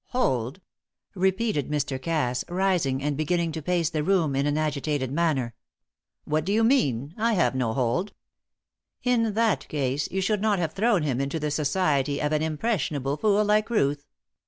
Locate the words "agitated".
4.57-5.11